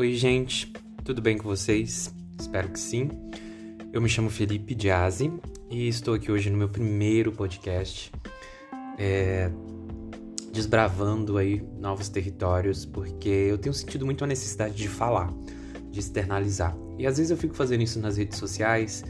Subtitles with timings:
[0.00, 0.72] Oi, gente,
[1.04, 2.10] tudo bem com vocês?
[2.40, 3.10] Espero que sim.
[3.92, 5.30] Eu me chamo Felipe Diazzi
[5.68, 8.10] e estou aqui hoje no meu primeiro podcast,
[8.96, 9.50] é,
[10.54, 15.30] desbravando aí novos territórios, porque eu tenho sentido muito a necessidade de falar,
[15.90, 16.74] de externalizar.
[16.98, 19.04] E às vezes eu fico fazendo isso nas redes sociais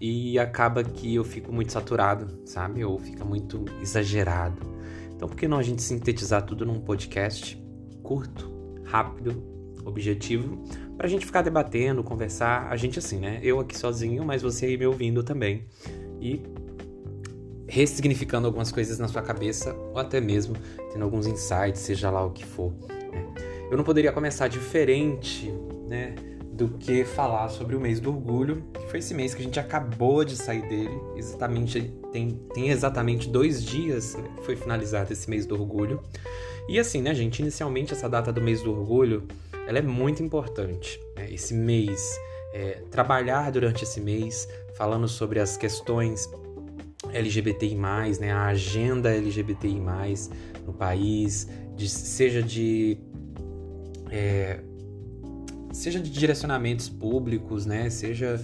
[0.00, 2.84] e acaba que eu fico muito saturado, sabe?
[2.84, 4.60] Ou fica muito exagerado.
[5.14, 7.56] Então, por que não a gente sintetizar tudo num podcast
[8.02, 8.50] curto,
[8.82, 9.51] rápido
[9.84, 10.62] objetivo
[10.96, 13.40] para a gente ficar debatendo, conversar, a gente assim, né?
[13.42, 15.66] Eu aqui sozinho, mas você aí me ouvindo também.
[16.20, 16.40] E
[17.66, 20.54] ressignificando algumas coisas na sua cabeça, ou até mesmo
[20.92, 22.72] tendo alguns insights, seja lá o que for.
[23.10, 23.26] Né?
[23.70, 25.50] Eu não poderia começar diferente,
[25.88, 26.14] né?
[26.52, 29.58] Do que falar sobre o mês do orgulho, que foi esse mês que a gente
[29.58, 31.00] acabou de sair dele.
[31.16, 31.80] Exatamente,
[32.12, 35.98] tem, tem exatamente dois dias né, que foi finalizado esse mês do orgulho.
[36.68, 37.40] E assim, né, gente?
[37.40, 39.26] Inicialmente, essa data do mês do orgulho
[39.72, 41.00] ela é muito importante.
[41.16, 41.32] Né?
[41.32, 42.18] Esse mês,
[42.52, 46.30] é, trabalhar durante esse mês falando sobre as questões
[47.10, 47.74] LGBTI+,
[48.20, 48.30] né?
[48.30, 49.80] a agenda LGBTI+,
[50.66, 52.98] no país, de, seja de...
[54.10, 54.60] É,
[55.72, 57.88] seja de direcionamentos públicos, né?
[57.88, 58.38] Seja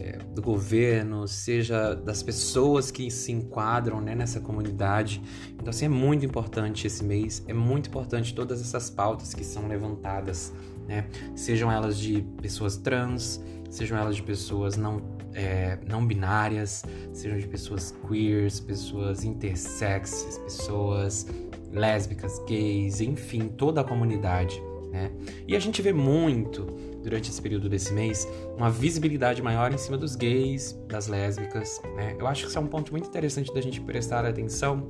[0.00, 5.20] é, do governo, seja das pessoas que se enquadram né, nessa comunidade.
[5.54, 9.68] Então, assim, é muito importante esse mês, é muito importante todas essas pautas que são
[9.68, 10.52] levantadas,
[10.88, 11.06] né?
[11.36, 15.02] Sejam elas de pessoas trans, sejam elas de pessoas não,
[15.34, 21.26] é, não binárias, sejam de pessoas queers, pessoas intersexes, pessoas
[21.70, 24.60] lésbicas, gays, enfim, toda a comunidade.
[24.90, 25.10] Né?
[25.46, 26.66] E a gente vê muito
[27.02, 31.80] durante esse período desse mês uma visibilidade maior em cima dos gays, das lésbicas.
[31.96, 32.16] Né?
[32.18, 34.88] Eu acho que isso é um ponto muito interessante da gente prestar atenção,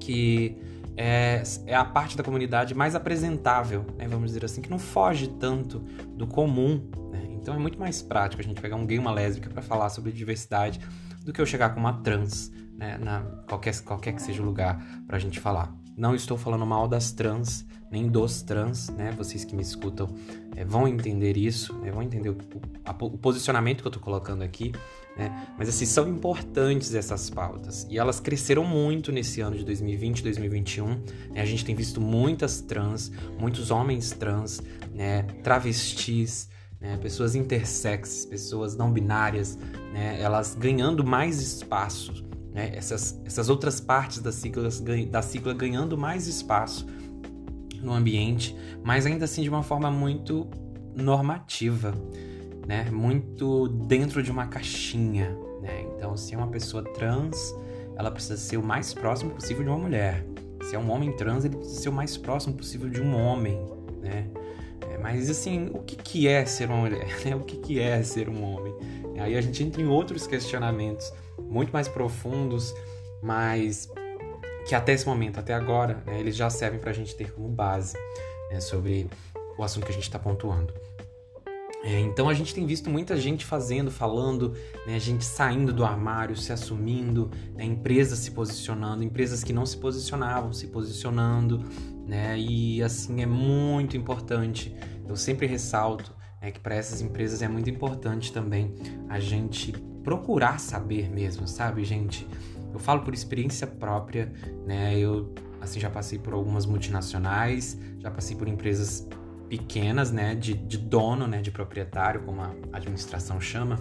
[0.00, 0.56] que
[0.96, 4.06] é, é a parte da comunidade mais apresentável, né?
[4.06, 6.88] vamos dizer assim, que não foge tanto do comum.
[7.10, 7.28] Né?
[7.30, 9.88] Então é muito mais prático a gente pegar um gay e uma lésbica para falar
[9.88, 10.80] sobre diversidade
[11.24, 12.98] do que eu chegar com uma trans, né?
[12.98, 15.74] Na, qualquer, qualquer que seja o lugar para a gente falar.
[15.96, 19.14] Não estou falando mal das trans, nem dos trans, né?
[19.16, 20.08] Vocês que me escutam
[20.56, 21.92] é, vão entender isso, né?
[21.92, 22.36] vão entender o,
[22.84, 24.72] a, o, posicionamento que eu estou colocando aqui,
[25.16, 25.46] né?
[25.56, 30.86] Mas assim, são importantes essas pautas e elas cresceram muito nesse ano de 2020, 2021.
[30.86, 31.02] Né?
[31.36, 34.60] A gente tem visto muitas trans, muitos homens trans,
[34.92, 35.22] né?
[35.44, 36.48] Travestis,
[36.80, 36.96] né?
[36.96, 39.56] pessoas intersexes, pessoas não binárias,
[39.92, 40.20] né?
[40.20, 42.72] Elas ganhando mais espaço né?
[42.74, 44.68] essas, essas outras partes da sigla,
[45.08, 46.84] da sigla ganhando mais espaço
[47.84, 50.48] no ambiente, mas ainda assim de uma forma muito
[50.96, 51.94] normativa,
[52.66, 52.90] né?
[52.90, 55.36] muito dentro de uma caixinha.
[55.60, 55.86] Né?
[55.94, 57.54] Então, se é uma pessoa trans,
[57.96, 60.26] ela precisa ser o mais próximo possível de uma mulher.
[60.62, 63.60] Se é um homem trans, ele precisa ser o mais próximo possível de um homem.
[64.00, 64.26] Né?
[64.90, 67.06] É, mas assim, o que, que é ser uma mulher?
[67.36, 68.74] o que, que é ser um homem?
[69.18, 72.74] Aí a gente entra em outros questionamentos muito mais profundos,
[73.22, 73.88] mas
[74.66, 77.48] que até esse momento, até agora, né, eles já servem para a gente ter como
[77.48, 77.96] base
[78.50, 79.08] né, sobre
[79.58, 80.72] o assunto que a gente está pontuando.
[81.84, 84.54] É, então a gente tem visto muita gente fazendo, falando,
[84.86, 89.76] né, gente saindo do armário, se assumindo, né, empresas se posicionando, empresas que não se
[89.76, 91.62] posicionavam se posicionando,
[92.06, 94.74] né, e assim é muito importante.
[95.06, 96.10] Eu sempre ressalto
[96.40, 98.74] né, que para essas empresas é muito importante também
[99.06, 102.26] a gente procurar saber mesmo, sabe, gente?
[102.74, 104.32] Eu falo por experiência própria,
[104.66, 104.98] né?
[104.98, 109.08] Eu assim já passei por algumas multinacionais, já passei por empresas
[109.48, 113.78] pequenas, né, de, de dono, né, de proprietário, como a administração chama.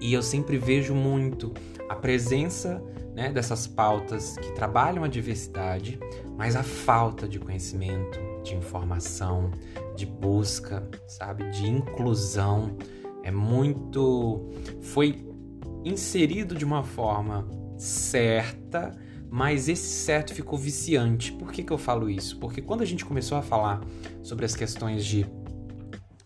[0.00, 1.52] E eu sempre vejo muito
[1.88, 2.82] a presença
[3.14, 5.98] né, dessas pautas que trabalham a diversidade,
[6.36, 9.50] mas a falta de conhecimento, de informação,
[9.96, 12.76] de busca, sabe, de inclusão
[13.24, 14.48] é muito.
[14.80, 15.26] Foi
[15.84, 18.94] inserido de uma forma certa,
[19.30, 21.32] mas esse certo ficou viciante.
[21.32, 22.38] Por que, que eu falo isso?
[22.38, 23.80] Porque quando a gente começou a falar
[24.22, 25.26] sobre as questões de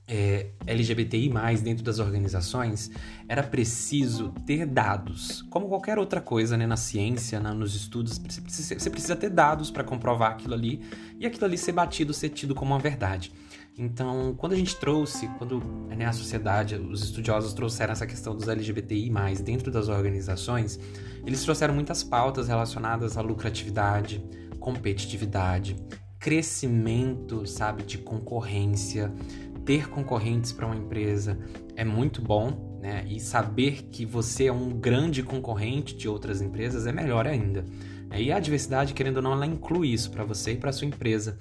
[0.07, 1.33] é, LGBTI,
[1.63, 2.91] dentro das organizações,
[3.29, 5.43] era preciso ter dados.
[5.49, 9.31] Como qualquer outra coisa né, na ciência, na, nos estudos, você precisa, você precisa ter
[9.31, 10.83] dados para comprovar aquilo ali
[11.19, 13.33] e aquilo ali ser batido, ser tido como uma verdade.
[13.79, 18.47] Então, quando a gente trouxe, quando né, a sociedade, os estudiosos trouxeram essa questão dos
[18.47, 19.11] LGBTI,
[19.43, 20.79] dentro das organizações,
[21.25, 24.23] eles trouxeram muitas pautas relacionadas à lucratividade,
[24.61, 25.77] competitividade,
[26.19, 29.13] crescimento, sabe, de concorrência.
[29.65, 31.39] Ter concorrentes para uma empresa
[31.75, 33.07] é muito bom, né?
[33.09, 37.65] E saber que você é um grande concorrente de outras empresas é melhor ainda.
[38.15, 41.39] E a diversidade, querendo ou não, ela inclui isso para você e para sua empresa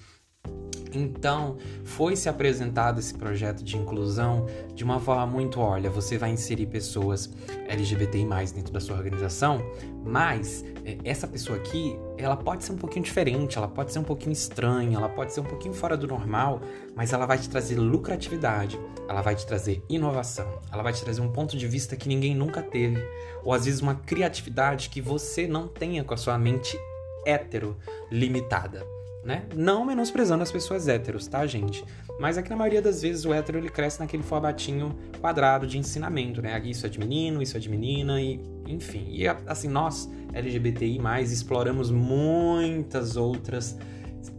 [0.94, 4.46] Então, foi se apresentado esse projeto de inclusão
[4.76, 7.30] de uma forma muito, olha, você vai inserir pessoas
[7.68, 9.62] LGBTI+ dentro da sua organização,
[10.04, 14.04] mas é, essa pessoa aqui, ela pode ser um pouquinho diferente, ela pode ser um
[14.04, 16.62] pouquinho estranha, ela pode ser um pouquinho fora do normal,
[16.96, 21.22] mas ela vai te trazer lucratividade, ela vai te trazer inovação, ela vai te trazer
[21.22, 23.02] um ponto de vista que ninguém nunca teve,
[23.44, 26.78] ou às vezes uma criatividade que você não tenha com a sua mente
[27.26, 27.78] hétero
[28.12, 28.86] limitada
[29.24, 29.44] né?
[29.56, 31.84] Não menosprezando as pessoas héteros, tá, gente?
[32.20, 35.78] Mas é que na maioria das vezes o hétero ele cresce naquele formatinho quadrado de
[35.78, 36.60] ensinamento, né?
[36.66, 39.06] Isso é de menino, isso é de menina e enfim.
[39.10, 43.78] E assim, nós LGBTI+, exploramos muitas outras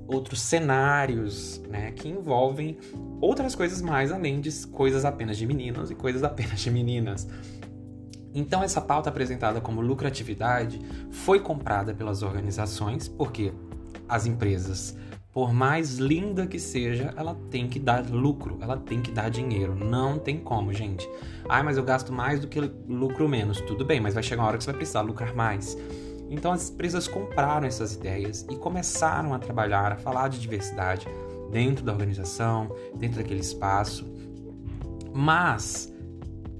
[0.06, 2.76] outros cenários, né, que envolvem
[3.20, 7.26] outras coisas mais além de coisas apenas de meninos e coisas apenas de meninas.
[8.34, 10.80] Então essa pauta apresentada como lucratividade
[11.10, 13.52] foi comprada pelas organizações, porque
[14.08, 14.96] as empresas.
[15.32, 19.74] Por mais linda que seja, ela tem que dar lucro, ela tem que dar dinheiro.
[19.74, 21.08] Não tem como, gente.
[21.48, 23.60] Ai, mas eu gasto mais do que lucro menos.
[23.62, 25.76] Tudo bem, mas vai chegar uma hora que você vai precisar lucrar mais.
[26.28, 31.06] Então as empresas compraram essas ideias e começaram a trabalhar, a falar de diversidade
[31.50, 34.06] dentro da organização, dentro daquele espaço.
[35.14, 35.92] Mas,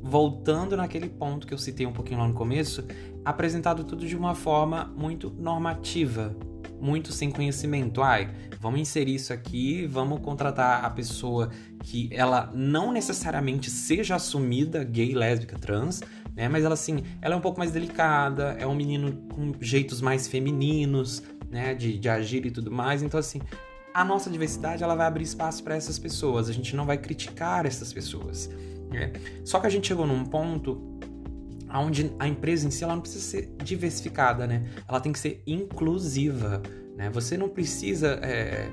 [0.03, 2.85] voltando naquele ponto que eu citei um pouquinho lá no começo,
[3.25, 6.37] apresentado tudo de uma forma muito normativa,
[6.83, 8.03] muito sem conhecimento.
[8.03, 8.29] Ai,
[8.61, 11.51] vamos inserir isso aqui, vamos contratar a pessoa
[11.85, 16.03] que ela não necessariamente seja assumida gay, lésbica, trans,
[16.35, 16.49] né?
[16.49, 20.27] Mas ela assim, ela é um pouco mais delicada, é um menino com jeitos mais
[20.27, 21.73] femininos, né?
[21.75, 23.03] De, de agir e tudo mais.
[23.03, 23.41] Então assim,
[23.95, 26.49] a nossa diversidade ela vai abrir espaço para essas pessoas.
[26.49, 28.51] A gente não vai criticar essas pessoas.
[28.91, 29.13] Né?
[29.45, 30.92] Só que a gente chegou num ponto
[31.81, 34.71] onde a empresa em si ela não precisa ser diversificada, né?
[34.89, 36.63] Ela tem que ser inclusiva,
[36.97, 37.11] né?
[37.11, 38.69] Você não precisa é,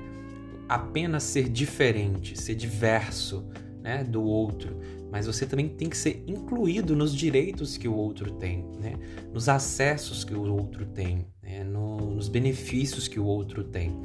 [0.68, 3.46] apenas ser diferente, ser diverso,
[3.82, 4.76] né, do outro,
[5.10, 8.94] mas você também tem que ser incluído nos direitos que o outro tem, né?
[9.32, 11.64] Nos acessos que o outro tem, né?
[11.64, 13.98] no, nos benefícios que o outro tem.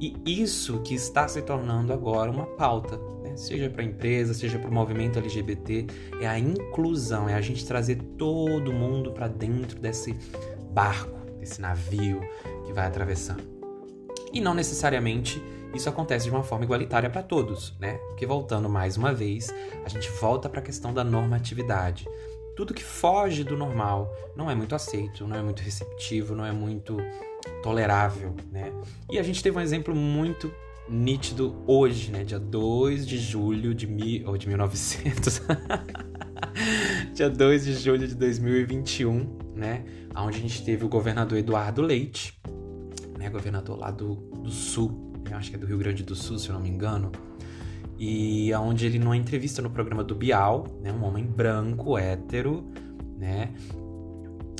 [0.00, 2.98] E isso que está se tornando agora uma pauta,
[3.36, 5.86] seja para a empresa, seja para o movimento LGBT,
[6.20, 10.14] é a inclusão, é a gente trazer todo mundo para dentro desse
[10.72, 12.20] barco, desse navio
[12.64, 13.44] que vai atravessando.
[14.32, 15.42] E não necessariamente
[15.74, 17.98] isso acontece de uma forma igualitária para todos, né?
[18.08, 19.54] Porque voltando mais uma vez,
[19.84, 22.08] a gente volta para a questão da normatividade.
[22.56, 26.52] Tudo que foge do normal não é muito aceito, não é muito receptivo, não é
[26.52, 26.96] muito
[27.62, 28.72] tolerável, né?
[29.10, 30.50] E a gente teve um exemplo muito
[30.88, 32.24] nítido hoje, né?
[32.24, 34.24] Dia 2 de julho de, mi...
[34.24, 35.42] ou de 1900.
[37.14, 39.84] Dia 2 de julho de 2021, né?
[40.16, 42.38] Onde a gente teve o governador Eduardo Leite,
[43.18, 43.28] né?
[43.28, 45.36] Governador lá do, do Sul, né?
[45.36, 47.12] acho que é do Rio Grande do Sul, se eu não me engano.
[47.98, 50.92] E aonde ele, numa entrevista no programa do Bial, né?
[50.92, 52.70] Um homem branco, hétero,
[53.18, 53.52] né?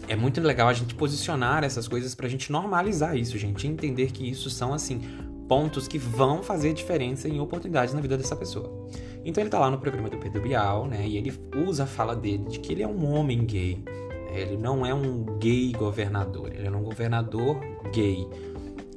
[0.08, 3.66] É muito legal a gente posicionar essas coisas pra gente normalizar isso, gente.
[3.66, 5.00] Entender que isso são, assim,
[5.48, 8.88] pontos que vão fazer diferença em oportunidades na vida dessa pessoa.
[9.24, 11.06] Então ele tá lá no programa do Pedro Bial, né?
[11.06, 11.32] E ele
[11.66, 13.82] usa a fala dele de que ele é um homem gay.
[13.84, 17.60] Né, ele não é um gay governador, ele é um governador
[17.92, 18.26] gay.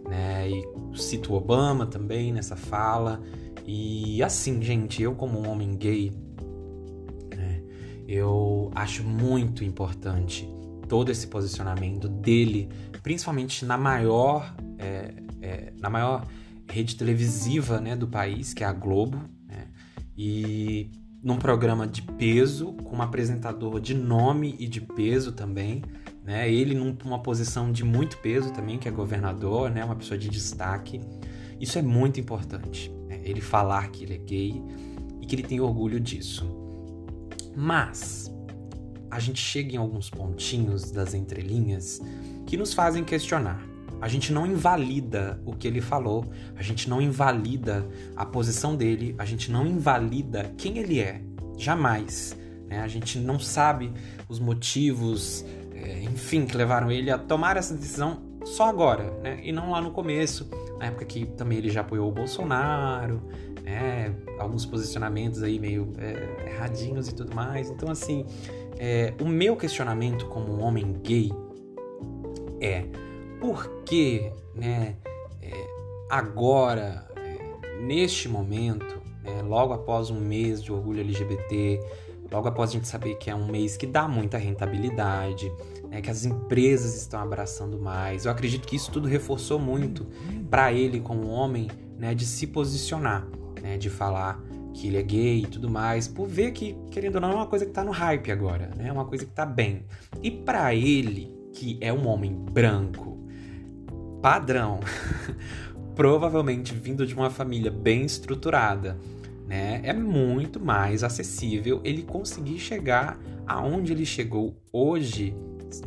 [0.07, 0.49] Né?
[0.49, 3.21] E cito o Obama também nessa fala.
[3.65, 6.11] E assim, gente, eu como um homem gay,
[7.35, 7.61] né,
[8.07, 10.47] eu acho muito importante
[10.87, 12.69] todo esse posicionamento dele,
[13.03, 16.25] principalmente na maior, é, é, na maior
[16.69, 19.67] rede televisiva né, do país, que é a Globo, né?
[20.17, 25.81] e num programa de peso, com um apresentador de nome e de peso também,
[26.23, 26.51] né?
[26.51, 29.83] ele numa posição de muito peso também, que é governador, né?
[29.83, 31.01] uma pessoa de destaque.
[31.59, 33.19] Isso é muito importante, né?
[33.23, 34.63] ele falar que ele é gay
[35.19, 36.49] e que ele tem orgulho disso.
[37.55, 38.31] Mas
[39.11, 41.99] a gente chega em alguns pontinhos das entrelinhas
[42.45, 43.68] que nos fazem questionar.
[44.01, 46.25] A gente não invalida o que ele falou,
[46.55, 51.21] a gente não invalida a posição dele, a gente não invalida quem ele é,
[51.57, 52.37] jamais.
[52.67, 52.79] Né?
[52.79, 53.91] A gente não sabe
[54.29, 59.39] os motivos, é, enfim, que levaram ele a tomar essa decisão só agora, né?
[59.43, 63.21] e não lá no começo, na época que também ele já apoiou o Bolsonaro,
[63.63, 64.15] né?
[64.39, 67.69] alguns posicionamentos aí meio é, erradinhos e tudo mais.
[67.69, 68.25] Então, assim,
[68.77, 71.31] é, o meu questionamento como um homem gay
[72.61, 72.85] é
[73.39, 74.95] por que, né,
[75.41, 75.67] é,
[76.09, 81.79] agora, é, neste momento, né, logo após um mês de orgulho LGBT,
[82.31, 85.51] logo após a gente saber que é um mês que dá muita rentabilidade,
[85.89, 88.25] né, que as empresas estão abraçando mais.
[88.25, 90.05] Eu acredito que isso tudo reforçou muito
[90.49, 91.67] para ele, como homem,
[91.97, 93.27] né, de se posicionar,
[93.61, 94.41] né, de falar
[94.73, 97.47] que ele é gay e tudo mais, por ver que, querendo ou não, é uma
[97.47, 98.87] coisa que tá no hype agora, né?
[98.87, 99.83] É uma coisa que tá bem.
[100.21, 103.17] E para ele, que é um homem branco,
[104.21, 104.79] padrão,
[105.95, 108.97] provavelmente vindo de uma família bem estruturada,
[109.47, 109.81] né?
[109.83, 115.35] É muito mais acessível ele conseguir chegar aonde ele chegou hoje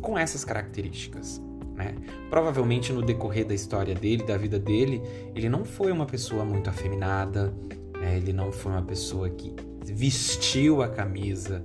[0.01, 1.41] com essas características.
[1.73, 1.95] Né?
[2.29, 5.01] Provavelmente no decorrer da história dele, da vida dele,
[5.33, 7.53] ele não foi uma pessoa muito afeminada,
[7.99, 8.17] né?
[8.17, 11.63] ele não foi uma pessoa que vestiu a camisa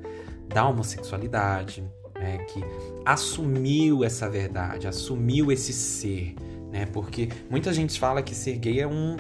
[0.48, 1.82] da homossexualidade,
[2.14, 2.38] né?
[2.48, 2.60] que
[3.04, 6.34] assumiu essa verdade, assumiu esse ser,
[6.70, 6.86] né?
[6.86, 9.16] porque muita gente fala que ser gay é um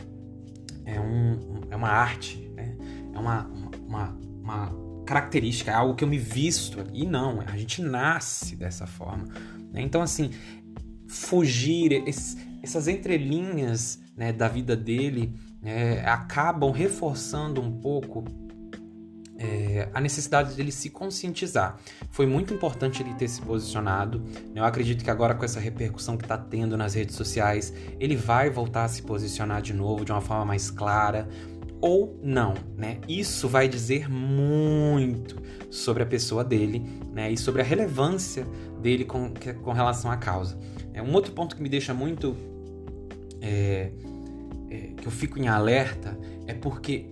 [0.84, 2.74] é, um, é uma arte, né?
[3.14, 3.50] é uma,
[3.86, 6.84] uma, uma característica, é algo que eu me visto.
[6.92, 9.24] E não, a gente nasce dessa forma.
[9.70, 9.82] Né?
[9.82, 10.30] Então, assim,
[11.06, 18.24] fugir, esses, essas entrelinhas né, da vida dele é, acabam reforçando um pouco
[19.38, 21.78] é, a necessidade dele se conscientizar.
[22.10, 24.22] Foi muito importante ele ter se posicionado.
[24.54, 28.50] Eu acredito que agora, com essa repercussão que está tendo nas redes sociais, ele vai
[28.50, 31.28] voltar a se posicionar de novo de uma forma mais clara
[31.80, 32.98] ou não, né?
[33.08, 35.40] Isso vai dizer muito
[35.70, 37.30] sobre a pessoa dele, né?
[37.30, 38.44] E sobre a relevância
[38.82, 40.58] dele com, com relação à causa.
[40.92, 42.36] É um outro ponto que me deixa muito
[43.40, 43.92] é,
[44.68, 46.18] é, que eu fico em alerta
[46.48, 47.06] é porque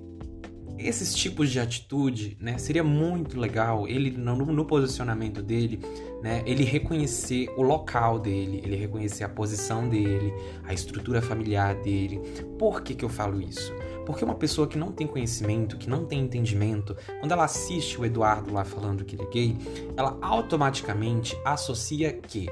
[0.79, 5.81] esses tipos de atitude, né, seria muito legal ele no, no, posicionamento dele,
[6.23, 10.33] né, ele reconhecer o local dele, ele reconhecer a posição dele,
[10.65, 12.21] a estrutura familiar dele.
[12.59, 13.73] Por que que eu falo isso?
[14.05, 18.05] Porque uma pessoa que não tem conhecimento, que não tem entendimento, quando ela assiste o
[18.05, 19.57] Eduardo lá falando que ele é gay,
[19.97, 22.49] ela automaticamente associa que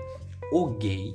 [0.53, 1.15] o gay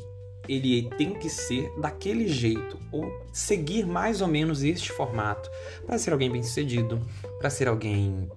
[0.49, 5.47] ele tem que ser daquele jeito ou seguir mais ou menos este formato
[5.85, 6.99] para ser alguém bem-sucedido,
[7.37, 8.27] para ser alguém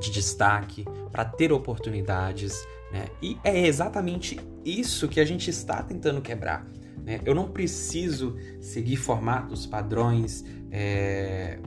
[0.00, 3.06] de destaque, para ter oportunidades, né?
[3.22, 6.66] E é exatamente isso que a gente está tentando quebrar.
[7.04, 7.20] Né?
[7.24, 11.60] Eu não preciso seguir formatos, padrões é...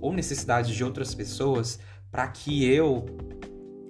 [0.00, 1.80] ou necessidades de outras pessoas
[2.12, 3.06] para que eu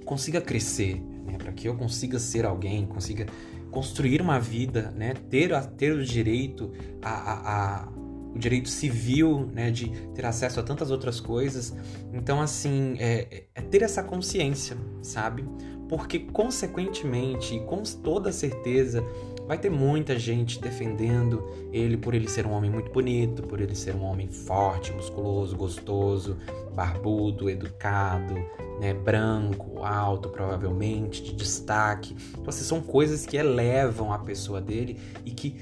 [0.05, 1.37] consiga crescer, né?
[1.37, 3.27] para que eu consiga ser alguém, consiga
[3.71, 5.15] construir uma vida, né?
[5.29, 6.73] ter, ter o direito
[7.03, 7.89] a, a, a
[8.35, 11.75] o direito civil, né, de ter acesso a tantas outras coisas.
[12.13, 15.45] Então, assim, é, é, ter essa consciência, sabe?
[15.89, 19.05] Porque, consequentemente, e com toda certeza,
[19.51, 23.75] vai ter muita gente defendendo ele por ele ser um homem muito bonito, por ele
[23.75, 26.39] ser um homem forte, musculoso, gostoso,
[26.73, 28.35] barbudo, educado,
[28.81, 32.15] né, branco, alto, provavelmente, de destaque.
[32.31, 35.57] Então, assim, são coisas que elevam a pessoa dele e que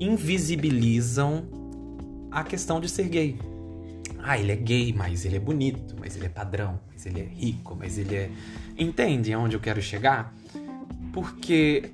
[0.00, 1.46] invisibilizam
[2.28, 3.38] a questão de ser gay.
[4.18, 7.24] Ah, ele é gay, mas ele é bonito, mas ele é padrão, mas ele é
[7.24, 8.30] rico, mas ele é.
[8.76, 10.34] Entende aonde eu quero chegar?
[11.12, 11.92] Porque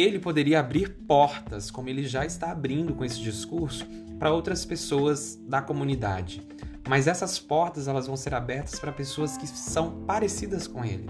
[0.00, 3.84] ele poderia abrir portas, como ele já está abrindo com esse discurso,
[4.18, 6.40] para outras pessoas da comunidade.
[6.88, 11.08] Mas essas portas elas vão ser abertas para pessoas que são parecidas com ele,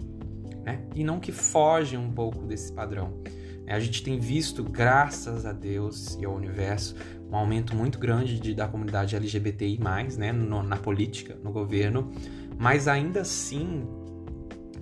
[0.65, 0.81] né?
[0.95, 3.23] E não que fogem um pouco desse padrão.
[3.67, 6.97] É, a gente tem visto, graças a Deus e ao universo,
[7.31, 9.79] um aumento muito grande de, da comunidade LGBTI+,
[10.17, 12.11] né, no, na política, no governo,
[12.59, 13.87] mas ainda assim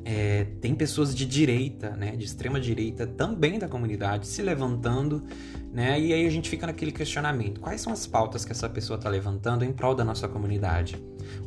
[0.08, 5.24] é, tem pessoas de direita, né, de extrema direita, também da comunidade, se levantando,
[5.72, 8.96] né, e aí a gente fica naquele questionamento: quais são as pautas que essa pessoa
[8.96, 10.96] está levantando em prol da nossa comunidade?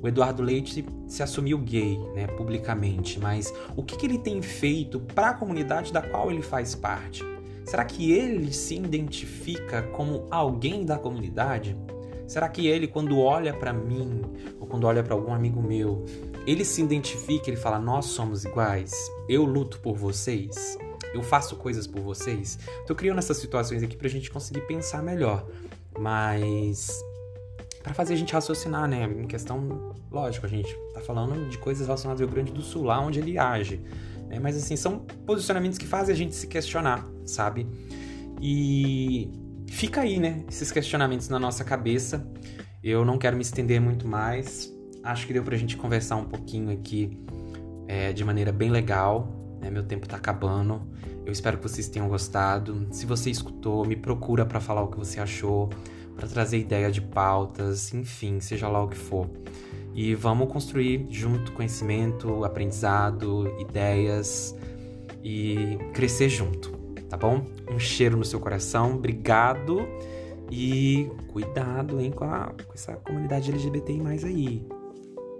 [0.01, 4.99] O Eduardo Leite se, assumiu gay, né, publicamente, mas o que, que ele tem feito
[4.99, 7.23] para a comunidade da qual ele faz parte?
[7.63, 11.77] Será que ele se identifica como alguém da comunidade?
[12.27, 14.21] Será que ele, quando olha para mim,
[14.59, 16.05] ou quando olha para algum amigo meu,
[16.49, 18.91] ele se identifica, ele fala: Nós somos iguais,
[19.27, 20.77] eu luto por vocês,
[21.13, 22.57] eu faço coisas por vocês.
[22.87, 25.47] Tô criando essas situações aqui pra gente conseguir pensar melhor,
[25.99, 26.89] mas
[27.83, 29.03] para fazer a gente raciocinar, né?
[29.03, 32.83] Em questão, lógico, a gente tá falando de coisas relacionadas ao Rio Grande do Sul,
[32.83, 33.79] lá onde ele age,
[34.27, 34.39] né?
[34.39, 37.67] Mas assim, são posicionamentos que fazem a gente se questionar, sabe?
[38.41, 39.29] E
[39.67, 40.43] fica aí, né?
[40.49, 42.27] Esses questionamentos na nossa cabeça.
[42.81, 46.71] Eu não quero me estender muito mais, acho que deu pra gente conversar um pouquinho
[46.71, 47.19] aqui
[47.87, 49.57] é, de maneira bem legal.
[49.61, 49.69] Né?
[49.69, 50.81] Meu tempo tá acabando.
[51.25, 52.87] Eu espero que vocês tenham gostado.
[52.91, 55.69] Se você escutou, me procura para falar o que você achou,
[56.15, 59.29] para trazer ideia de pautas, enfim, seja lá o que for.
[59.93, 64.55] E vamos construir junto conhecimento, aprendizado, ideias
[65.23, 66.71] e crescer junto,
[67.09, 67.45] tá bom?
[67.69, 69.87] Um cheiro no seu coração, obrigado
[70.51, 74.65] e cuidado, hein, com, a, com essa comunidade LGBTI mais aí.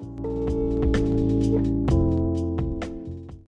[0.01, 0.58] Thank you